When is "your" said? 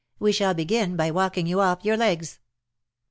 1.85-1.95